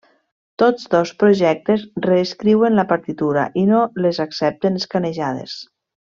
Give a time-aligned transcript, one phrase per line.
[0.61, 5.55] Tots dos projectes reescriuen la partitura i no les accepten escanejades.